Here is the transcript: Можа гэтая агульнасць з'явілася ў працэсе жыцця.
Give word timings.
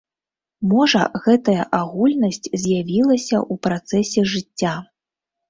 Можа 0.69 1.01
гэтая 1.25 1.63
агульнасць 1.79 2.41
з'явілася 2.63 3.37
ў 3.51 3.53
працэсе 3.69 4.27
жыцця. 4.35 4.75